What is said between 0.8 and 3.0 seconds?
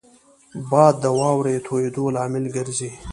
د واورې تویېدو لامل ګرځي